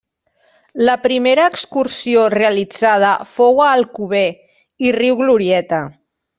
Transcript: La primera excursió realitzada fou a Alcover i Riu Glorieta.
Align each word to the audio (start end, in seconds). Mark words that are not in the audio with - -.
La 0.87 0.95
primera 1.03 1.43
excursió 1.51 2.23
realitzada 2.37 3.13
fou 3.35 3.63
a 3.67 3.69
Alcover 3.77 4.25
i 4.89 4.99
Riu 5.01 5.23
Glorieta. 5.25 5.85